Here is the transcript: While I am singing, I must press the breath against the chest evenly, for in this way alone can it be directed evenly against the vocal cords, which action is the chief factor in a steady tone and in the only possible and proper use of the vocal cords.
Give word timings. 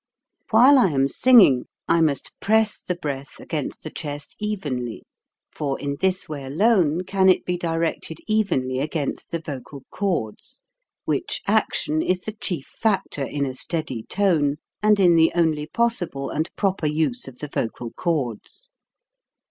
While 0.49 0.79
I 0.79 0.89
am 0.93 1.07
singing, 1.07 1.65
I 1.87 2.01
must 2.01 2.31
press 2.39 2.81
the 2.81 2.95
breath 2.95 3.39
against 3.39 3.83
the 3.83 3.91
chest 3.91 4.35
evenly, 4.39 5.03
for 5.51 5.79
in 5.79 5.97
this 6.01 6.27
way 6.27 6.43
alone 6.43 7.03
can 7.03 7.29
it 7.29 7.45
be 7.45 7.55
directed 7.55 8.17
evenly 8.25 8.79
against 8.79 9.29
the 9.29 9.37
vocal 9.39 9.83
cords, 9.91 10.63
which 11.05 11.43
action 11.45 12.01
is 12.01 12.21
the 12.21 12.33
chief 12.33 12.65
factor 12.65 13.23
in 13.27 13.45
a 13.45 13.53
steady 13.53 14.01
tone 14.09 14.55
and 14.81 14.99
in 14.99 15.13
the 15.13 15.31
only 15.35 15.67
possible 15.67 16.31
and 16.31 16.49
proper 16.55 16.87
use 16.87 17.27
of 17.27 17.37
the 17.37 17.47
vocal 17.47 17.91
cords. 17.91 18.71